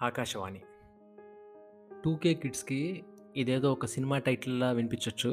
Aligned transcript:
ఆకాశవాణి. 0.00 0.60
టూకే 2.04 2.34
కిడ్స్‌కి 2.34 3.04
ఇదేదో 3.36 3.72
ఒక 3.72 3.86
సినిమా 3.86 4.18
టైటిల్‌లా 4.18 4.72
వినిపించొచ్చు. 4.72 5.30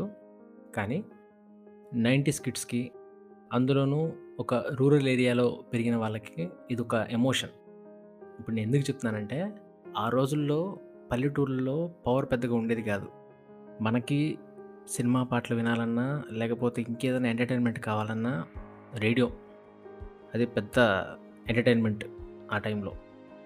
కానీ 0.76 1.04
90స్ 1.94 2.42
కిడ్స్‌కి 2.42 2.92
అందులోనూ 3.52 4.00
ఒక 4.40 4.54
రూరల్ 4.80 5.08
ఏరియాలో 5.08 5.64
పెరిగిన 5.74 5.96
వాళ్ళకి 5.96 6.50
ఇది 6.72 6.82
ఒక 6.82 7.08
ఎమోషన్. 7.10 7.54
ఇప్పుడు 8.40 8.56
నేను 8.56 8.68
ఎందుకు 8.68 8.82
చెప్తున్నానంటే, 8.82 9.40
ఆ 9.98 10.10
రోజుల్లో 10.10 10.60
పల్లెటూళ్ళలో 11.12 11.88
పవర్ 12.08 12.32
పెద్దగా 12.32 12.56
ఉండేది 12.56 12.82
కాదు. 12.82 13.08
మనకి 13.82 14.20
సినిమా 14.88 15.24
పాటలు 15.24 15.56
వినాలన్నా, 15.56 16.24
లేకపోతే 16.32 16.82
ఇంకేదైనా 16.82 17.30
ఎంటర్‌టైన్‌మెంట్ 17.30 17.80
కావాలన్నా 17.80 18.34
రేడియో. 18.96 19.28
అది 20.34 20.46
పెద్ద 20.46 20.78
ఎంటర్‌టైన్‌మెంట్ 21.50 22.06
ఆ 22.52 22.58
టైంలో. 22.58 22.92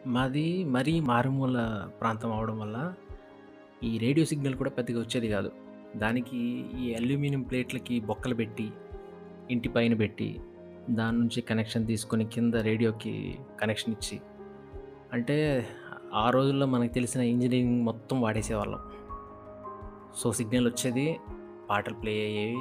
మాది 0.07 0.63
మరీ 0.63 0.99
మారుమూల 0.99 1.87
ప్రాంతం 2.01 2.33
అవడం 2.33 2.59
వల్ల, 2.59 2.93
ఈ 3.83 3.97
రేడియో 3.97 4.25
సిగ్నల్ 4.25 4.55
కూడా 4.55 4.69
పెద్దగా 4.69 4.99
వచ్చేది 4.99 5.29
కాదు. 5.29 5.51
దానికి 5.95 6.37
ఈ 6.79 6.93
అల్యూమినియం 6.93 7.41
ప్లేట్లకి 7.41 7.99
బొక్కలు 7.99 8.35
పెట్టి, 8.35 8.71
ఇంటి 9.51 9.69
పైన 9.69 9.93
పెట్టి, 9.93 10.41
దాని 10.89 11.17
నుంచి 11.17 11.41
కనెక్షన్ 11.41 11.87
తీసుకొని 11.87 12.25
కింద 12.25 12.53
రేడియోకి 12.53 13.39
కనెక్షన్ 13.61 13.93
ఇచ్చి, 13.93 14.21
అంటే 15.13 15.67
ఆ 16.13 16.29
రోజుల్లో 16.29 16.65
మనకు 16.65 16.93
తెలిసిన 16.93 17.21
ఇంజనీరింగ్ 17.21 17.81
మొత్తం 17.81 18.21
వాడేసేవాళ్ళం. 18.21 18.79
సో, 20.15 20.31
సిగ్నల్ 20.31 20.67
వచ్చేది, 20.67 21.19
పాటలు 21.69 21.93
ప్లే 21.93 22.11
అయ్యేవి. 22.11 22.57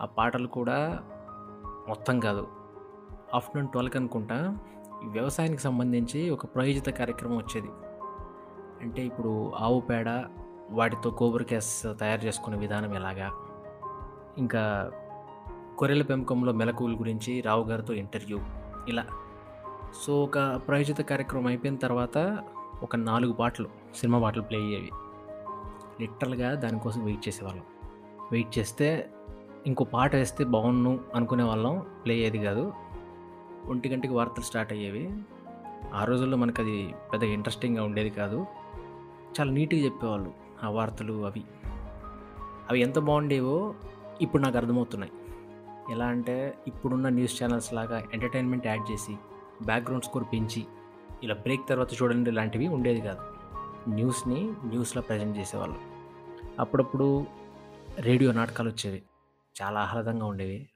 ఆ 0.00 0.04
పాటలు 0.04 0.46
కూడా 0.46 1.00
మొత్తం 1.88 2.20
కాదు. 2.20 2.46
ఆఫ్టర్‌నూన్ 3.34 3.68
12కి 3.68 3.98
అనుకుంటా, 3.98 4.58
వ్యవసాయానికి 5.12 5.62
సంబంధించి 5.62 6.30
ఒక 6.30 6.44
ప్రాయోజిత 6.44 6.90
కార్యక్రమం 6.90 7.36
వచ్చేది. 7.36 7.68
అంటే 8.80 9.02
ఇప్పుడు 9.02 9.52
ఆవు 9.56 9.80
పేడ, 9.80 10.24
వాటితో 10.70 11.18
గోబర్ 11.22 11.42
గ్యాస్ 11.42 11.82
తయారు 12.00 12.20
చేసుకునే 12.20 12.56
విధానం 12.56 12.94
ఎలాగా? 12.94 13.32
ఇంకా 14.38 14.90
గొర్రెల 15.74 16.02
పెంపకంలో 16.02 16.52
మెలకువల 16.52 16.92
గురించి 16.92 17.40
రావు 17.40 17.64
గారితో 17.64 17.94
ఇంటర్వ్యూ 17.94 18.38
ఇలా. 18.88 19.06
సో, 20.06 20.24
ఒక 20.24 20.60
ప్రాయోజిత 20.68 21.00
కార్యక్రమం 21.00 21.46
అయిపోయిన 21.46 21.76
తర్వాత 21.76 22.38
ఒక 22.82 22.96
నాలుగు 22.96 23.32
పాటలు, 23.32 23.68
సినిమా 23.94 24.18
పాటలు 24.18 24.42
ప్లే 24.42 24.58
అయ్యేవి. 24.58 24.90
లిటరల్‌గా 26.00 26.54
దానికోసం 26.54 27.04
వెయిట్ 27.04 27.28
చేసేవాళ్ళం. 27.28 27.64
వెయిట్ 28.32 28.58
చేస్తే 28.58 29.10
ఇంకో 29.66 29.84
పాట 29.84 30.16
వేస్తే 30.16 30.44
బాగుండును 30.44 31.00
అనుకునే 31.14 31.42
వాళ్ళం 31.42 31.86
ప్లే 32.04 32.14
అయ్యేది 32.14 32.38
కాదు. 32.38 32.72
ఒంటి 33.68 33.88
గంటకి 33.88 34.12
వార్తలు 34.12 34.44
స్టార్ట్ 34.44 34.72
అయ్యేవి. 34.72 35.10
ఆ 35.94 36.04
రోజుల్లో 36.04 36.36
మనకది 36.36 36.94
పెద్దగా 37.12 37.30
ఇంట్రెస్టింగ్‌గా 37.30 37.84
ఉండేది 37.84 38.10
కాదు. 38.10 38.46
చాలా 39.40 39.50
నీట్‌గా 39.50 39.80
చెప్పేవాళ్ళు 39.84 40.32
ఆ 40.62 40.68
వార్తలు 40.68 41.24
అవి. 41.24 41.44
అవి 42.70 42.80
ఎంత 42.80 42.98
బాగుండేవో 42.98 43.74
ఇప్పుడు 44.20 44.42
నాకు 44.42 44.56
అర్థమవుతున్నాయి. 44.56 45.12
ఎలా 45.92 46.06
అంటే 46.06 46.56
ఇప్పుడున్న 46.66 47.08
న్యూస్ 47.08 47.42
ఛానల్స్ 47.42 47.74
లాగా 47.74 48.02
ఎంటర్‌టైన్‌మెంట్ 48.12 48.66
యాడ్ 48.66 48.90
చేసి, 48.90 49.16
బ్యాక్‌గ్రౌండ్ 49.62 50.04
స్కోర్ 50.04 50.24
పెంచి, 50.32 50.66
ఇలా 51.22 51.34
బ్రేక్ 51.34 51.68
తర్వాత 51.68 52.02
చూడండి 52.02 52.30
లాంటివి 52.30 52.68
ఉండేది 52.68 53.00
కాదు. 53.00 53.22
న్యూస్‌ని 53.88 54.50
న్యూస్‌లా 54.64 55.02
ప్రెజెంట్ 55.02 55.38
చేసేవాళ్ళు. 55.38 55.78
అప్పుడప్పుడు 56.58 57.26
రేడియో 57.98 58.32
నాటకాలు 58.32 58.68
వచ్చేవి. 58.68 59.02
చాలా 59.62 59.80
ఆహ్లాదంగా 59.80 60.26
ఉండేవి. 60.26 60.68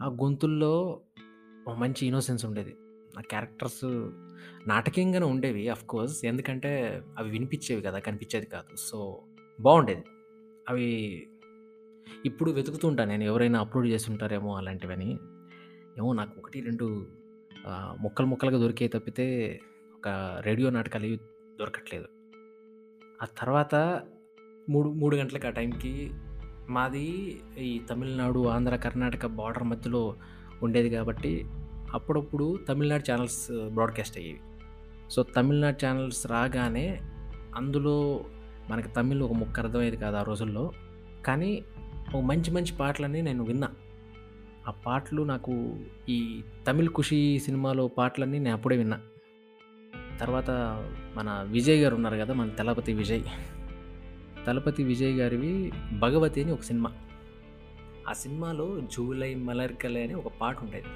ఆ 0.00 0.08
గొంతుల్లో 0.22 1.00
మంచి 1.72 2.06
ఇన్నోసెన్స్ 2.06 2.44
ఉండేది. 2.44 2.74
ఆ 3.18 3.20
క్యారెక్టర్స్ 3.20 3.84
నాటకీయంగానే 4.66 5.26
ఉండేవి 5.26 5.68
ఆఫ్‌కోర్స్. 5.68 6.24
ఎందుకంటే 6.24 7.02
అవి 7.18 7.30
వినిపించేవి 7.30 7.82
కదా! 7.82 7.98
కనిపించేది 7.98 8.46
కాదు. 8.46 8.76
సో, 8.76 9.22
బాగుండేది 9.60 10.04
అవి 10.68 10.88
ఇప్పుడు 12.24 12.50
వెతుకుతూ 12.50 12.90
నేను 12.90 13.24
ఎవరైనా 13.24 13.60
అప్‌లోడ్ 13.60 13.86
చేసి 13.86 14.10
ఉంటారేమో 14.10 14.56
అలాంటివని. 14.56 15.18
ఏమో 15.98 16.12
నాకు 16.12 16.38
ఒకటి 16.38 16.60
రెండు 16.60 17.06
ముక్కలు 18.00 18.26
ముక్కలుగా 18.26 18.58
దొరికే 18.58 18.88
తప్పితే, 18.88 19.60
ఒక 19.94 20.08
రేడియో 20.40 20.70
నాటకాలు 20.70 21.06
ఇవి 21.06 21.16
దొరకట్లేదు. 21.58 22.08
ఆ 23.22 23.26
తర్వాత 23.38 23.74
మూడు 24.68 24.88
మూడు 24.88 25.16
గంటలకు 25.16 25.46
ఆ 25.46 25.50
టైంకి 25.50 26.10
మాది 26.68 27.06
ఈ 27.58 27.80
తమిళనాడు, 27.90 28.48
ఆంధ్ర, 28.48 28.76
కర్ణాటక 28.76 29.26
బార్డర్ 29.26 29.64
మధ్యలో 29.64 30.16
ఉండేది 30.64 30.90
కాబట్టి, 30.90 31.44
అప్పుడప్పుడు 31.94 32.58
తమిళనాడు 32.68 33.12
ఛానల్స్ 33.12 33.70
బ్రాడ్‌కాస్ట్ 33.70 34.18
అయ్యేవి. 34.18 34.40
సో, 35.10 35.22
తమిళనాడు 35.22 35.86
ఛానల్స్ 35.86 36.26
రాగానే 36.26 37.00
అందులో 37.56 38.24
మనకి 38.70 38.88
తమిళ్ 38.88 39.22
ఒక 39.22 39.32
ముక్క 39.32 39.60
అర్థమయ్యేది 39.60 39.96
కాదు 39.96 40.16
ఆ 40.16 40.22
రోజుల్లో. 40.22 40.72
కానీ 41.26 41.62
ఒక 42.14 42.22
మంచి 42.22 42.50
మంచి 42.50 42.76
పాటలని 42.76 43.22
నేను 43.22 43.44
విన్నా. 43.44 43.68
ఆ 44.68 44.70
పాటలు 44.70 45.22
నాకు 45.22 45.76
ఈ 46.08 46.42
'తమిళ్ 46.66 46.88
ఖుషి' 46.88 47.38
సినిమాలో 47.38 47.88
పాటలన్నీ 47.88 48.38
నేను 48.38 48.56
అప్పుడే 48.56 48.76
విన్నా. 48.76 49.00
తర్వాత 50.20 50.50
మన 51.16 51.44
విజయ్ 51.48 51.82
గారు 51.82 51.94
ఉన్నారు 51.94 52.16
కదా! 52.16 52.34
మన 52.34 52.48
తలపతి 52.48 52.92
విజయ్. 52.92 53.22
తలపతి 54.46 54.84
విజయ్ 54.84 55.14
గారివి 55.14 55.72
'భగవతి' 56.00 56.42
అని 56.42 56.52
ఒక 56.52 56.60
సినిమా. 56.60 56.92
ఆ 58.06 58.12
సినిమాలో 58.12 58.66
'జూలై 58.88 59.34
మలర్కలే' 59.44 60.02
అని 60.02 60.14
ఒక 60.14 60.32
పాట 60.40 60.56
ఉండేది. 60.62 60.90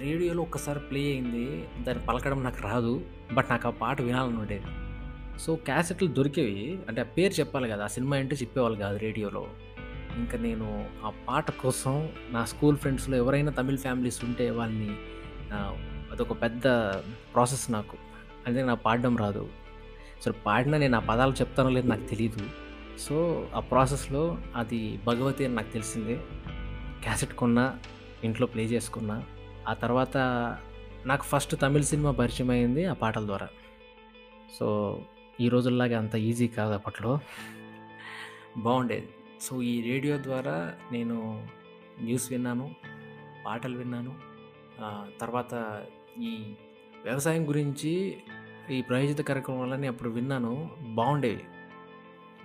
రేడియోలో 0.00 0.42
ఒక్కసారి 0.42 0.80
ప్లే 0.80 1.00
అయింది. 1.10 1.44
దాన్ని 1.82 2.06
పలకడం 2.06 2.42
నాకు 2.42 2.60
రాదు. 2.62 2.92
బట్ 3.34 3.50
నాకు 3.50 3.68
ఆ 3.68 3.74
పాట 3.80 4.00
వినాలని 4.00 4.36
ఉండేది. 4.36 4.70
సో, 5.38 5.56
క్యాసెట్లు 5.64 6.08
దొరికేవి. 6.08 6.78
అంటే 6.88 7.00
ఆ 7.00 7.08
పేరు 7.16 7.32
చెప్పాలి 7.32 7.68
కదా! 7.68 7.84
ఆ 7.84 7.86
సినిమా 7.86 8.16
ఏంటో 8.16 8.36
చెప్పేవాళ్ళు 8.36 8.78
కాదు 8.78 8.96
రేడియోలో. 8.96 9.42
ఇంకా 10.16 10.38
నేను 10.38 10.66
ఆ 11.04 11.12
పాట 11.28 11.50
కోసం 11.60 11.94
నా 12.30 12.44
స్కూల్ 12.44 12.76
ఫ్రెండ్స్‌లో 12.76 13.16
ఎవరైనా 13.16 13.50
తమిళ్ 13.50 13.78
ఫ్యామిలీస్ 13.78 14.24
ఉంటే 14.24 14.50
వాళ్ళని 14.50 14.92
అదొక 16.10 16.42
పెద్ద 16.42 16.66
ప్రాసెస్ 17.34 17.70
నాకు. 17.70 17.96
అందుకే 18.46 18.64
నాకు 18.64 18.82
పాడడం 18.82 19.16
రాదు. 19.16 19.44
అసలు 20.20 20.34
పాడినా 20.46 20.78
నేను 20.78 20.96
ఆ 20.96 21.04
పదాలు 21.08 21.32
చెప్తానో 21.32 21.68
లేదో 21.68 21.88
నాకు 21.88 22.02
తెలియదు 22.02 22.44
సో, 22.98 23.48
ఆ 23.54 23.60
ప్రాసెస్‌లో 23.60 24.38
అది 24.54 25.00
'భగవతి' 25.06 25.44
అని 25.44 25.54
నాకు 25.54 25.72
తెలిసింది. 25.72 26.16
క్యాసెట్ 27.02 27.32
కొన్నా, 27.32 27.78
ఇంట్లో 28.24 28.46
ప్లే 28.46 28.64
చేసుకున్నా. 28.64 29.22
ఆ 29.68 29.74
తర్వాత 29.74 30.16
నాకు 31.06 31.24
ఫస్ట్ 31.24 31.60
తమిళ్ 31.60 31.84
సినిమా 31.84 32.10
పరిచయం 32.10 32.50
అయింది 32.50 32.84
ఆ 32.84 32.92
పాటల 32.92 33.26
ద్వారా. 33.26 33.48
సో, 34.58 34.66
ఈ 35.40 35.48
రోజుల్లాగా 35.48 35.98
అంత 35.98 36.14
ఈజీ 36.14 36.48
కాదు 36.48 36.74
అప్పట్లో. 36.74 37.18
బాగుండేది 38.56 39.08
సో, 39.40 39.62
ఈ 39.62 39.80
రేడియో 39.80 40.22
ద్వారా 40.22 40.74
నేను 40.92 41.46
న్యూస్ 42.00 42.32
విన్నాను, 42.32 42.74
పాటలు 43.46 43.78
విన్నాను. 43.78 44.14
తర్వాత 45.20 45.82
ఈ 46.20 46.54
వ్యవసాయం 47.04 47.48
గురించి 47.48 48.16
ఈ 48.70 48.82
ప్రాయోజిత 48.82 49.20
కార్యక్రమాలని 49.20 49.86
అప్పుడు 49.86 50.08
విన్నాను. 50.08 50.70
బాగుండేవి 50.82 51.44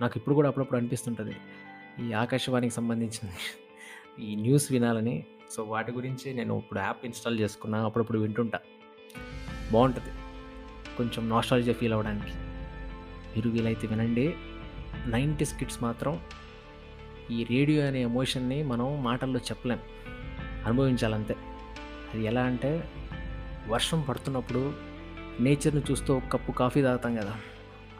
నాకు 0.02 0.18
ఇప్పుడు 0.18 0.34
కూడా 0.34 0.48
అప్పుడప్పుడు 0.48 0.78
అనిపిస్తుంటుంది 0.78 1.36
ఈ 2.00 2.12
ఆకాశవాణికి 2.12 2.74
సంబంధించిన 2.74 3.28
ఈ 4.18 4.36
న్యూస్ 4.36 4.72
వినాలని. 4.72 5.26
సో, 5.50 5.64
వాటి 5.64 5.92
గురించి 5.92 6.34
నేను 6.34 6.58
ఇప్పుడు 6.58 6.80
యాప్ 6.80 7.04
ఇన్‌స్టాల్ 7.04 7.40
చేసుకున్నా. 7.40 7.86
అప్పుడప్పుడు 7.86 8.18
వింటుంటా. 8.18 8.58
బాగుంటుంది 9.72 10.12
కొంచెం 10.96 11.28
నాస్టాలజీ 11.28 11.72
ఫీల్ 11.72 11.92
అవ్వడానికి. 11.92 12.32
మీరు 13.36 13.48
వీలైతే 13.48 13.86
వినండి. 13.86 14.34
90స్ 15.08 15.58
కిడ్స్ 15.58 15.82
మాత్రం 15.82 16.20
ఈ 17.30 17.44
రేడియో 17.44 17.86
అనే 17.86 18.02
ఎమోషన్‌ని 18.02 18.62
మనం 18.62 19.04
మాటల్లో 19.04 19.40
చెప్పలేం. 19.40 19.80
అనుభవించాలంతే. 20.66 21.34
అది 22.14 22.24
ఎలా 22.24 22.42
అంటే 22.42 22.70
వర్షం 23.68 24.00
పడుతున్నప్పుడు 24.00 24.62
నేచర్‌ని 25.40 25.82
చూస్తూ 25.90 26.14
ఒక 26.14 26.28
కప్పు 26.32 26.52
కాఫీ 26.52 26.82
తాగుతాం 26.82 27.16
కదా! 27.16 27.34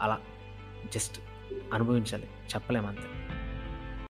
అలా 0.00 0.16
జస్ట్ 0.92 1.16
అనుభవించాలి. 1.72 2.26
చెప్పలేమంతే 2.54 3.08